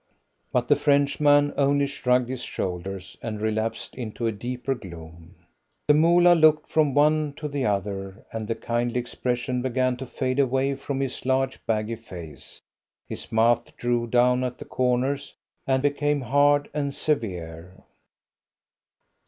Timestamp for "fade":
10.07-10.39